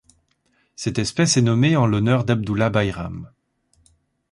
[0.75, 3.29] Cette espèce est nommée en l'honneur d'Abdullah Bayram.